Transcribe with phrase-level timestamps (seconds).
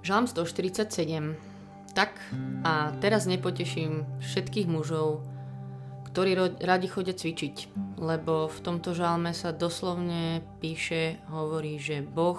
[0.00, 1.36] Žalm 147.
[1.92, 2.16] Tak
[2.64, 5.20] a teraz nepoteším všetkých mužov,
[6.10, 7.56] ktorí ro- radi chodia cvičiť,
[8.00, 12.38] lebo v tomto žalme sa doslovne píše, hovorí, že Boh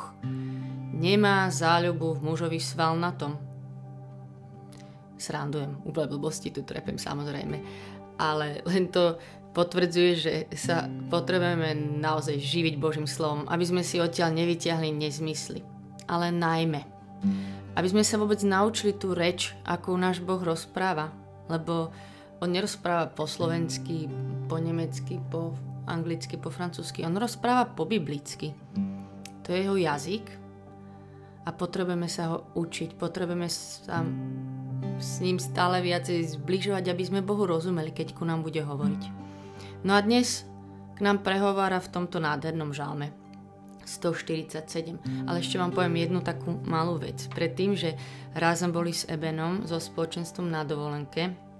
[0.95, 3.37] nemá záľubu v mužovi sval na tom.
[5.21, 7.61] Srandujem, úplne blbosti tu trepem samozrejme,
[8.17, 9.21] ale len to
[9.53, 15.61] potvrdzuje, že sa potrebujeme naozaj živiť Božím slovom, aby sme si odtiaľ nevyťahli nezmysly.
[16.07, 17.00] Ale najmä,
[17.75, 21.13] aby sme sa vôbec naučili tú reč, ako náš Boh rozpráva.
[21.47, 21.91] Lebo
[22.41, 24.09] on nerozpráva po slovensky,
[24.49, 25.53] po nemecky, po
[25.85, 27.05] anglicky, po francúzsky.
[27.05, 28.53] On rozpráva po biblicky.
[29.45, 30.25] To je jeho jazyk
[31.45, 32.97] a potrebujeme sa ho učiť.
[32.97, 34.05] Potrebujeme sa
[35.01, 39.03] s ním stále viacej zbližovať, aby sme Bohu rozumeli, keď ku nám bude hovoriť.
[39.81, 40.45] No a dnes
[40.93, 43.20] k nám prehovára v tomto nádhernom žalme.
[43.85, 45.27] 147.
[45.27, 47.27] Ale ešte vám poviem jednu takú malú vec.
[47.33, 47.97] Predtým, že
[48.37, 51.51] raz sme boli s Ebenom so spoločenstvom na dovolenke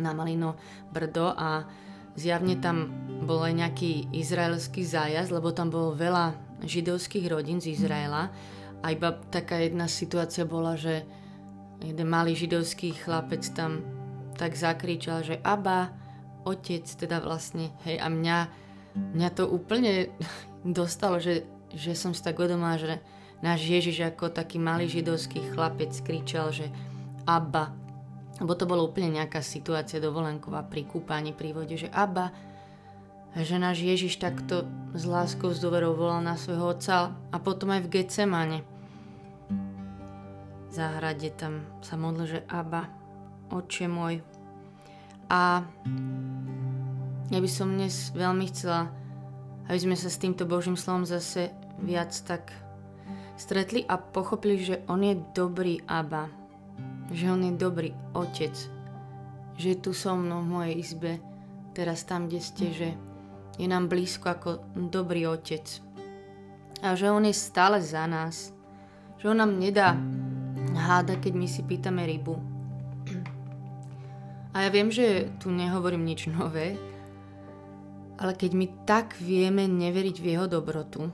[0.00, 0.56] na Malino
[0.88, 1.68] Brdo a
[2.16, 2.88] zjavne tam
[3.24, 8.32] bol aj nejaký izraelský zájazd, lebo tam bolo veľa židovských rodín z Izraela
[8.82, 11.06] a iba taká jedna situácia bola, že
[11.82, 13.82] jeden malý židovský chlapec tam
[14.36, 15.92] tak zakričal, že Aba,
[16.42, 18.38] otec, teda vlastne, hej, a mňa,
[19.14, 20.10] mňa to úplne
[20.66, 23.00] dostalo, že že som si tak uvedomila, že
[23.42, 26.70] náš Ježiš ako taký malý židovský chlapec kričal, že
[27.26, 27.74] Abba,
[28.42, 32.34] lebo to bolo úplne nejaká situácia dovolenková pri kúpaní pri vode, že Abba,
[33.38, 37.86] že náš Ježiš takto s láskou, s dôverou volal na svojho otca a potom aj
[37.86, 38.60] v Getsemane.
[40.68, 42.88] V záhrade tam sa modlil, že Abba,
[43.52, 44.24] oče môj.
[45.32, 45.64] A
[47.32, 48.92] ja by som dnes veľmi chcela,
[49.68, 52.52] aby sme sa s týmto Božím slovom zase viac tak
[53.36, 56.28] stretli a pochopili, že on je dobrý Aba,
[57.10, 58.54] že on je dobrý otec,
[59.56, 61.12] že je tu so mnou v mojej izbe,
[61.72, 62.88] teraz tam, kde ste, že
[63.56, 64.50] je nám blízko ako
[64.90, 65.64] dobrý otec.
[66.82, 68.50] A že on je stále za nás,
[69.20, 69.94] že on nám nedá
[70.74, 72.34] háda, keď my si pýtame rybu.
[74.52, 76.76] A ja viem, že tu nehovorím nič nové,
[78.20, 81.08] ale keď my tak vieme neveriť v jeho dobrotu,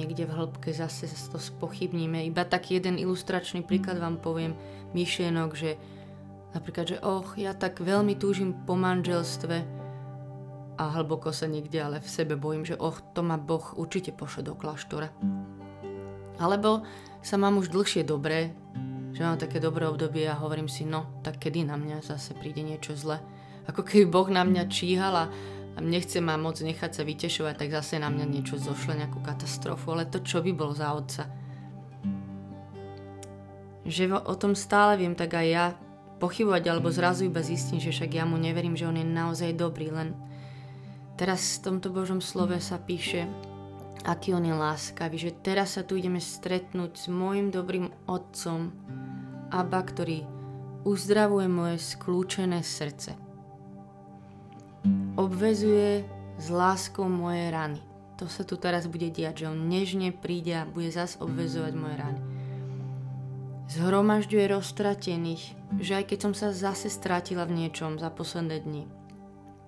[0.00, 2.24] niekde v hĺbke zase to spochybníme.
[2.24, 4.56] Iba taký jeden ilustračný príklad vám poviem
[4.96, 5.76] myšlienok, že
[6.56, 9.60] napríklad, že och, ja tak veľmi túžim po manželstve
[10.80, 14.48] a hlboko sa niekde ale v sebe bojím, že och, to ma Boh určite pošle
[14.48, 15.12] do kláštora.
[16.40, 16.88] Alebo
[17.20, 18.56] sa mám už dlhšie dobré,
[19.12, 22.64] že mám také dobré obdobie a hovorím si, no, tak kedy na mňa zase príde
[22.64, 23.20] niečo zle.
[23.68, 25.30] Ako keby Boh na mňa číhal a
[25.80, 29.96] a nechce ma moc nechať sa vytešovať, tak zase na mňa niečo zošle, nejakú katastrofu,
[29.96, 31.24] ale to čo by bolo za otca?
[33.88, 35.64] Že o tom stále viem, tak aj ja
[36.20, 39.88] pochybovať alebo zrazu iba zistím, že však ja mu neverím, že on je naozaj dobrý,
[39.88, 40.12] len
[41.16, 43.24] teraz v tomto Božom slove sa píše,
[44.04, 48.68] aký on je láskavý, že teraz sa tu ideme stretnúť s môjim dobrým otcom,
[49.48, 50.28] Abba, ktorý
[50.84, 53.29] uzdravuje moje skľúčené srdce
[55.20, 56.08] obvezuje
[56.40, 57.80] s láskou moje rany.
[58.16, 61.96] To sa tu teraz bude diať, že on nežne príde a bude zas obvezovať moje
[61.96, 62.20] rany.
[63.70, 65.44] Zhromažďuje roztratených,
[65.78, 68.84] že aj keď som sa zase strátila v niečom za posledné dni,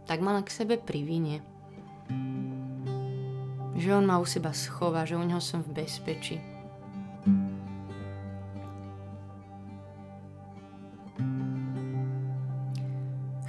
[0.08, 1.44] tak ma k sebe privinie.
[3.78, 6.51] Že on ma u seba schová, že u neho som v bezpečí.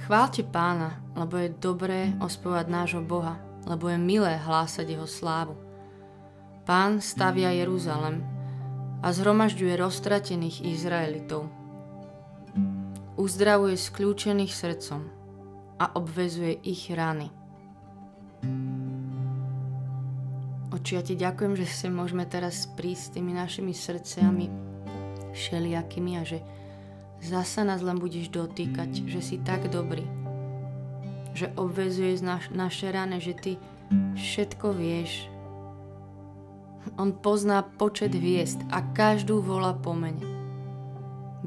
[0.04, 5.56] Chválte pána, lebo je dobré ospovať nášho Boha, lebo je milé hlásať jeho slávu.
[6.68, 8.20] Pán stavia Jeruzalem
[9.00, 11.48] a zhromažďuje roztratených Izraelitov.
[13.16, 15.08] Uzdravuje skľúčených srdcom
[15.80, 17.32] a obvezuje ich rany.
[20.68, 24.52] Oči, ja ti ďakujem, že si môžeme teraz prísť s tými našimi srdciami
[25.32, 26.44] všelijakými a že
[27.24, 30.04] Zasa nás len budeš dotýkať, že si tak dobrý.
[31.32, 33.52] Že obvezuješ naš, naše rany, že ty
[34.12, 35.32] všetko vieš.
[37.00, 40.20] On pozná počet hviezd a každú volá po mene.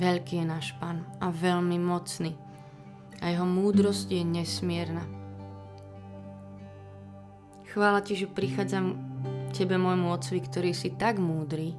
[0.02, 2.34] Veľký je náš pán a veľmi mocný.
[3.22, 5.06] A jeho múdrosť je nesmierna.
[7.70, 8.98] Chvála ti, že prichádzam
[9.54, 11.78] tebe, môjmu otcovi, ktorý si tak múdry,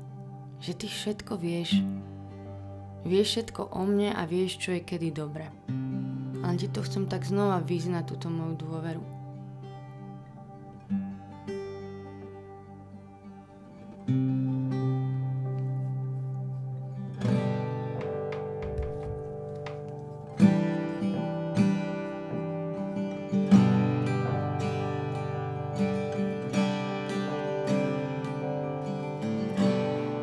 [0.62, 1.82] že ty všetko vieš.
[3.08, 5.48] Vieš všetko o mne a vieš, čo je kedy dobré.
[6.44, 9.00] Len ti to chcem tak znova vyznať, túto moju dôveru.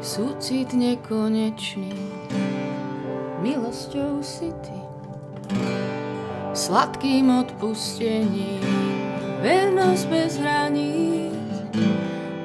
[0.06, 2.15] Súcit nekonečný
[4.36, 4.80] si ty,
[6.52, 8.60] sladkým odpustením,
[9.40, 11.32] vernosť bez hraníc,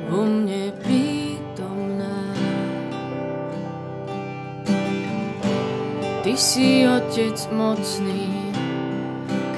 [0.07, 2.31] vo mne prítomná.
[6.23, 8.55] Ty si Otec mocný,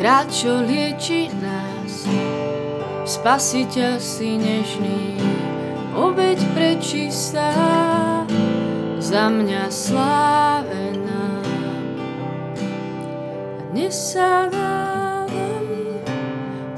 [0.01, 2.09] kráľ, čo lieči nás,
[3.05, 5.21] spasiteľ si nežný,
[5.93, 7.53] obeď prečistá,
[9.05, 10.52] za mňa slávená.
[13.83, 15.67] A dnes sa dávam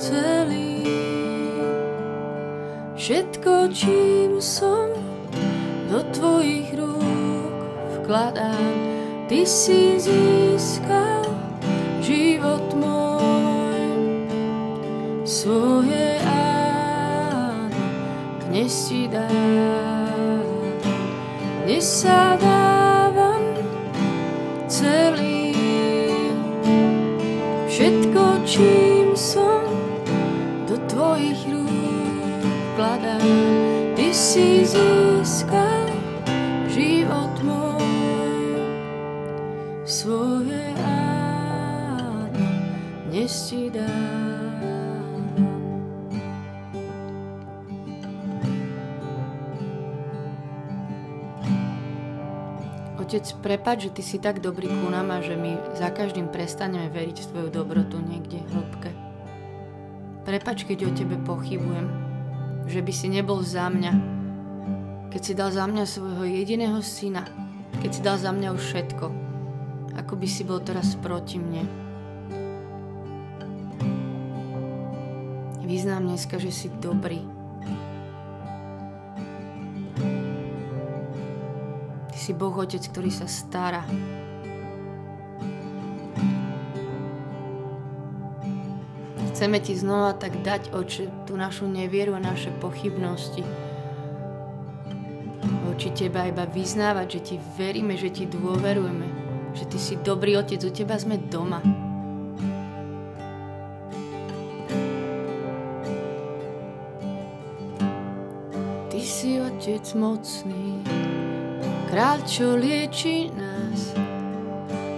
[0.00, 0.88] celý,
[2.96, 4.88] všetko, čím som,
[5.92, 7.52] do tvojich rúk
[8.00, 8.72] vkladám.
[9.28, 11.28] Ty si získal
[12.00, 13.84] život môj,
[15.28, 16.24] svoje
[18.48, 20.40] dnes ti dám,
[21.68, 22.53] dnes sa dávam
[27.74, 29.66] Všetko, čím som,
[30.62, 33.26] do tvojich rúk vkladám.
[33.98, 35.90] Ty si získal
[36.70, 38.62] život môj,
[39.82, 42.46] svoje áno,
[43.10, 44.43] dnes ti dám.
[53.14, 56.90] Otec, prepač, že Ty si tak dobrý ku nám a že my za každým prestaneme
[56.90, 58.90] veriť v Tvoju dobrotu niekde hĺbke.
[60.26, 61.86] Prepač, keď o Tebe pochybujem,
[62.66, 63.92] že by si nebol za mňa,
[65.14, 67.22] keď si dal za mňa svojho jediného syna,
[67.78, 69.06] keď si dal za mňa už všetko,
[69.94, 71.70] ako by si bol teraz proti mne.
[75.62, 77.22] Vyznám dneska, že si dobrý,
[82.24, 83.84] si Boh Otec, ktorý sa stará.
[89.28, 93.44] Chceme ti znova tak dať, oči tú našu nevieru a naše pochybnosti.
[95.68, 99.04] Oči teba iba vyznávať, že ti veríme, že ti dôverujeme,
[99.52, 101.60] že ty si dobrý otec, u teba sme doma.
[108.88, 110.80] Ty si otec mocný,
[111.94, 113.94] Kráľ, čo lieči nás,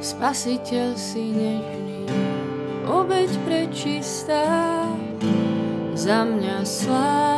[0.00, 2.08] spasiteľ si nežný,
[2.88, 4.48] obeď prečistá,
[5.92, 7.35] za mňa sláva.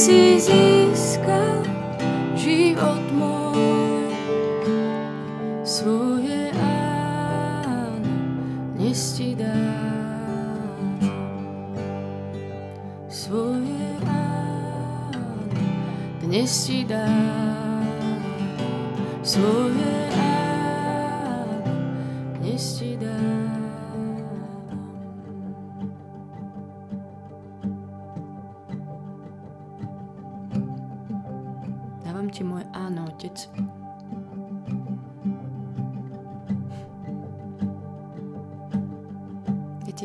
[0.00, 0.69] This is you.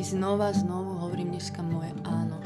[0.02, 2.40] Znova, znovu hovorím dneska moje áno.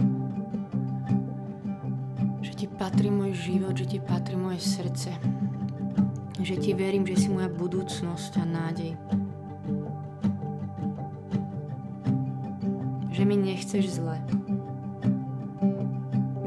[2.42, 5.14] Že ti patrí môj život, že ti patrí moje srdce.
[6.42, 8.92] Že ti verím, že si moja budúcnosť a nádej.
[13.14, 14.18] Že mi nechceš zle.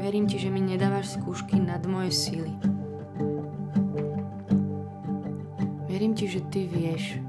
[0.03, 2.51] Verím ti, že mi nedávaš skúšky nad moje síly.
[5.87, 7.22] Verím ti, že ty vieš,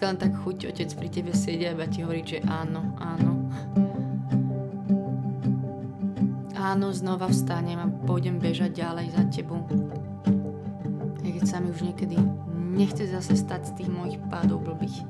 [0.00, 3.36] dneska len tak chuť otec pri tebe sedia a ti hovorí, že áno, áno.
[6.56, 9.60] áno, znova vstanem a pôjdem bežať ďalej za tebou.
[11.20, 12.16] Aj keď sa mi už niekedy
[12.72, 15.04] nechce zase stať z tých mojich pádov blbých.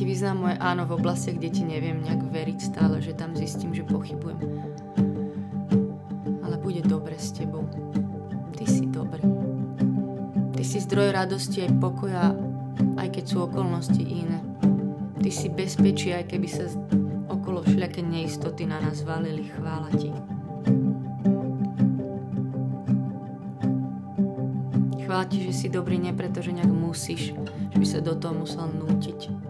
[0.00, 3.76] Ti vyznám moje áno v oblasti, kde ti neviem nejak veriť stále, že tam zistím,
[3.76, 4.40] že pochybujem.
[6.40, 7.68] Ale bude dobre s tebou.
[8.56, 9.20] Ty si dobrý.
[10.56, 12.32] Ty si zdroj radosti aj pokoja,
[12.96, 14.40] aj keď sú okolnosti iné.
[15.20, 16.64] Ty si bezpečí, aj keby sa
[17.28, 19.52] okolo všelijaké neistoty na nás valili.
[19.52, 20.16] Chvála ti.
[25.04, 27.36] Chvála ti, že si dobrý nie preto, že nejak musíš,
[27.68, 29.49] že by sa do toho musel nútiť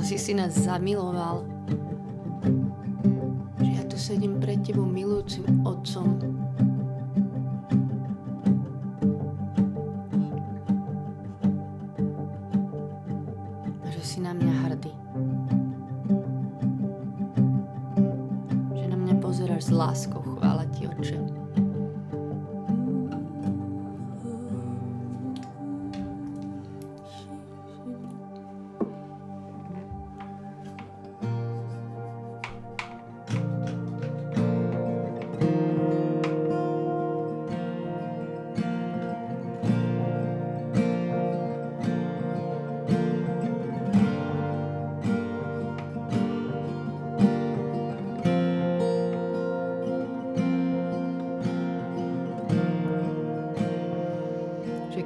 [0.00, 1.44] si si nás zamiloval.
[3.60, 6.39] Že ja tu sedím pred tebou milujúcim otcom.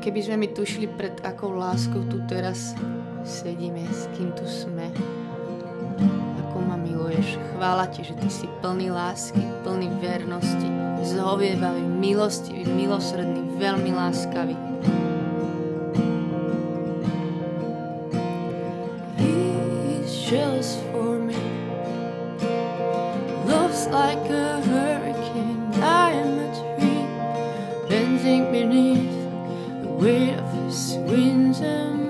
[0.05, 2.77] Keby sme mi tušili, pred akou láskou tu teraz
[3.25, 4.93] sedíme, s kým tu sme,
[6.45, 7.41] ako ma miluješ.
[7.57, 10.69] Chvála ti, že ty si plný lásky, plný vernosti,
[11.09, 14.53] zhovievavý, milostivý, milosredný, veľmi láskavý.
[19.17, 20.13] He's
[23.91, 27.05] like a hurricane I am a tree
[27.89, 28.94] Bending beneath
[29.95, 32.04] weight of his winds and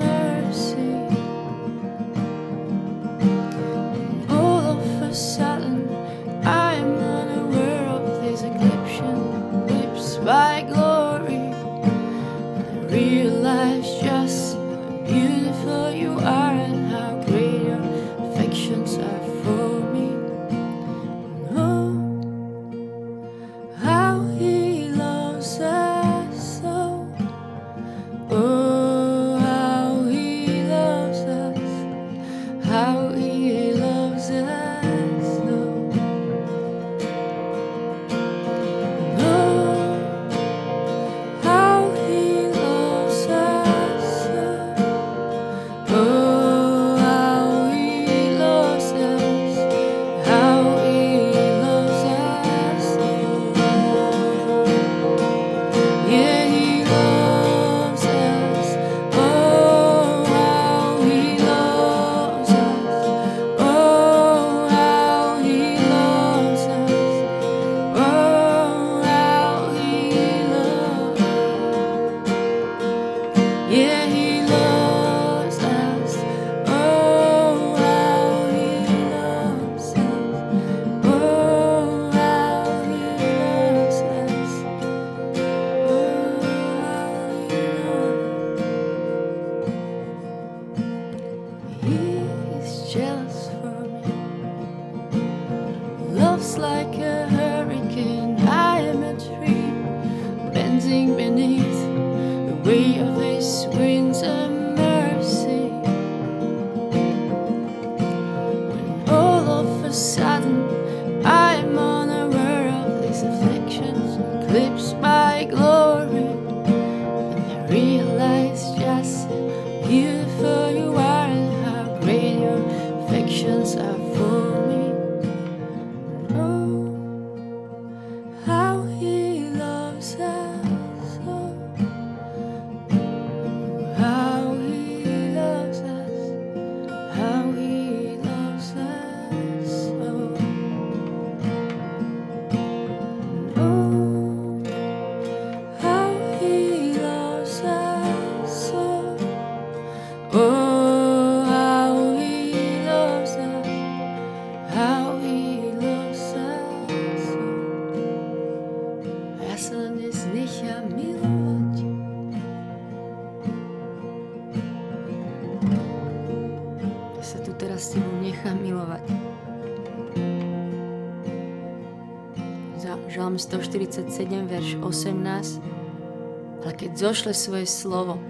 [174.94, 176.62] 18.
[176.62, 178.22] Ale keď zošle svoje slovo,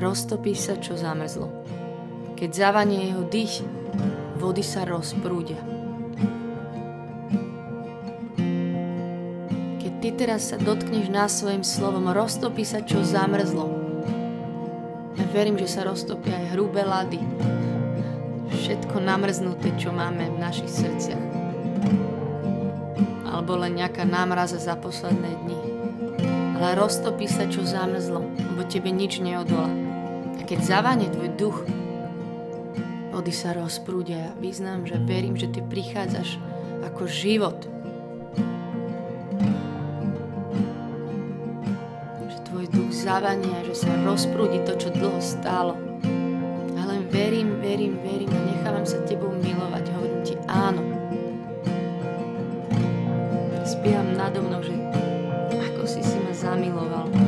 [0.00, 1.52] roztopí sa, čo zamrzlo.
[2.34, 3.60] Keď zavanie jeho dých,
[4.40, 5.60] vody sa rozprúdia.
[9.84, 13.68] Keď ty teraz sa dotkneš na svojim slovom, roztopí sa, čo zamrzlo.
[15.14, 17.20] Ja verím, že sa roztopia aj hrubé lady.
[18.48, 21.43] Všetko namrznuté, čo máme v našich srdciach
[23.44, 25.60] alebo len nejaká námraza za posledné dni.
[26.56, 29.68] Ale roztopí sa, čo zamrzlo, lebo tebe nič neodolá.
[30.40, 31.60] A keď zavane tvoj duch,
[33.12, 34.16] vody sa rozprúdia.
[34.16, 36.40] Ja vyznám, že verím, že ty prichádzaš
[36.88, 37.68] ako život.
[42.24, 45.76] Že tvoj duch zavania, že sa rozprúdi to, čo dlho stálo.
[46.80, 49.84] A len verím, verím, verím a nechávam sa tebou milovať.
[49.92, 50.93] Hovorím ti áno
[54.24, 54.72] nado mnou, že
[55.52, 57.23] ako si si ma zamiloval.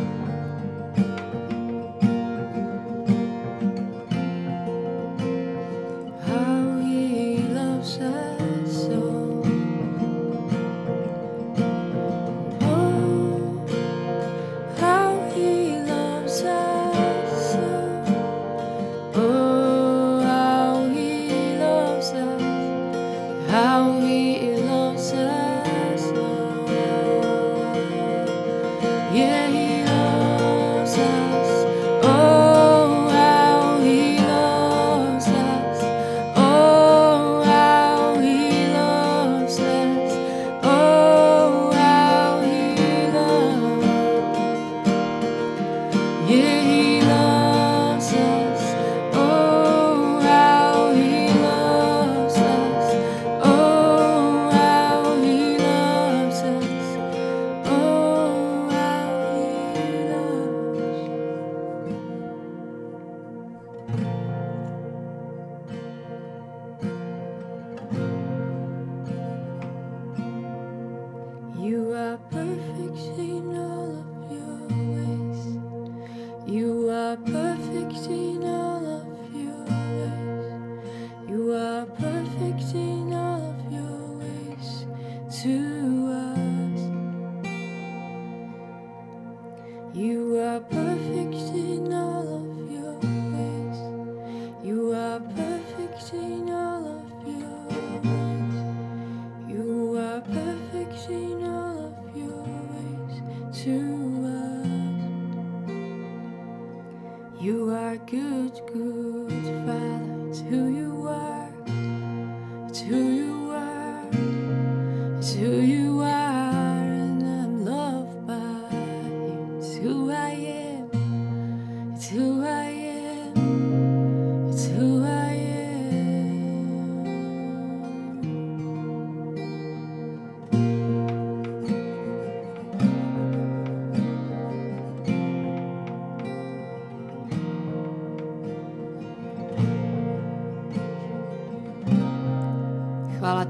[46.26, 46.55] Yeah.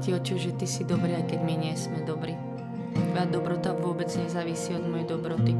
[0.01, 2.33] Ti, Oče, že Ty si dobrý, aj keď my nie sme dobrí.
[2.97, 5.53] Tvoja dobrota vôbec nezávisí od mojej dobroty.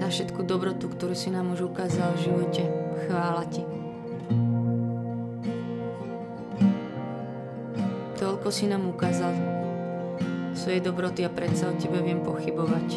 [0.00, 2.62] Za všetku dobrotu, ktorú si nám už ukázal v živote,
[3.04, 3.62] chvála Ti.
[8.16, 9.36] Toľko si nám ukázal
[10.56, 12.88] svojej dobroty a predsa o Tebe viem pochybovať.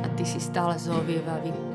[0.00, 1.71] A Ty si stále zovievavý.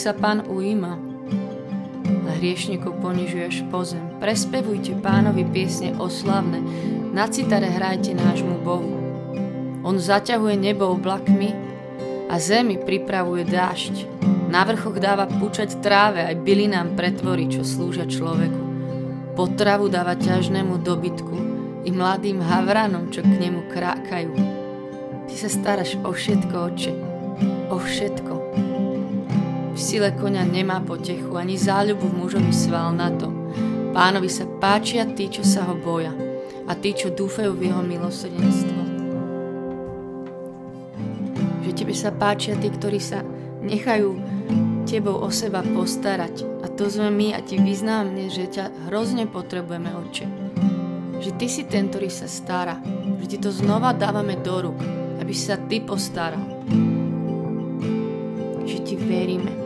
[0.00, 0.96] Sa pán ujíma,
[2.24, 4.00] a hriešnikov ponižuješ po zem.
[4.16, 6.64] Prespevujte pánovi piesne oslavné,
[7.12, 8.96] na citare hrajte nášmu Bohu.
[9.84, 11.52] On zaťahuje nebo oblakmi
[12.32, 14.08] a zemi pripravuje dážď.
[14.48, 18.62] Na vrchoch dáva pučať tráve, aj bylinám pretvorí, čo slúžia človeku.
[19.36, 21.36] Potravu dáva ťažnému dobytku
[21.84, 24.32] i mladým havranom, čo k nemu krákajú.
[25.28, 26.92] Ty sa staráš o všetko, oče,
[27.68, 28.69] o všetko.
[29.80, 33.32] V sile konia nemá potechu, ani záľubu v mužovi sval na to.
[33.96, 36.12] Pánovi sa páčia tí, čo sa ho boja
[36.68, 38.80] a tí, čo dúfajú v jeho milosrdenstvo.
[41.64, 43.24] Že tebe sa páčia tí, ktorí sa
[43.64, 44.20] nechajú
[44.84, 46.44] tebou o seba postarať.
[46.60, 50.28] A to sme my a ti vyznáme, že ťa hrozne potrebujeme, oče.
[51.24, 52.76] Že ty si ten, ktorý sa stará.
[53.16, 54.76] Že ti to znova dávame do rúk,
[55.24, 56.68] aby sa ty postaral.
[58.68, 59.59] Že ti veríme.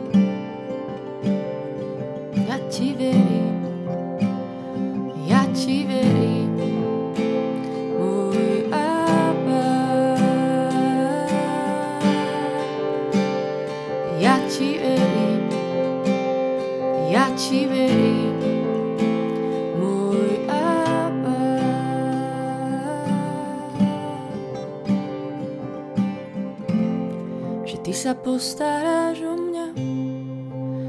[28.25, 29.67] Postaráš o mňa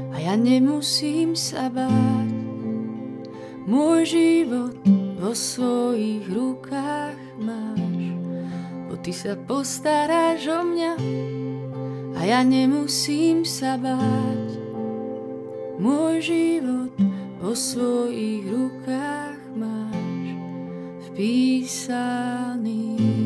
[0.09, 2.33] a ja nemusím sa báť.
[3.69, 4.73] Môj život
[5.21, 8.17] vo svojich rukách máš,
[8.89, 10.93] bo ty sa postaráš o mňa
[12.17, 14.57] a ja nemusím sa báť.
[15.77, 16.89] Môj život
[17.37, 20.25] vo svojich rukách máš
[21.13, 23.16] vpísaný.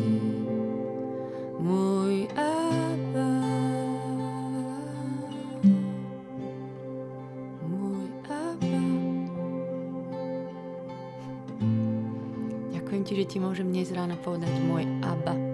[13.22, 15.51] Že ti môžem dnes ráno povedať môj Abba.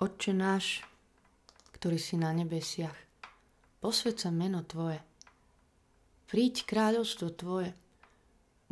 [0.00, 0.80] Otče náš,
[1.76, 2.96] ktorý si na nebesiach,
[3.84, 4.96] posved meno Tvoje.
[6.24, 7.76] Príď kráľovstvo Tvoje,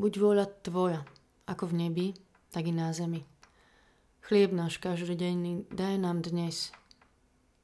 [0.01, 1.05] buď vôľa Tvoja,
[1.45, 2.07] ako v nebi,
[2.49, 3.29] tak i na zemi.
[4.25, 6.73] Chlieb náš každodenný daj nám dnes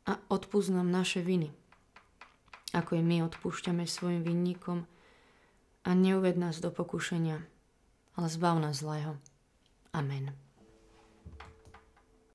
[0.04, 1.48] a odpúsť nám naše viny,
[2.76, 4.84] ako i my odpúšťame svojim vinníkom
[5.88, 7.40] a neuved nás do pokušenia,
[8.20, 9.16] ale zbav nás zlého.
[9.96, 10.43] Amen.